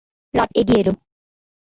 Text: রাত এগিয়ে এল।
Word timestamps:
রাত 0.33 0.49
এগিয়ে 0.59 0.81
এল। 0.81 0.87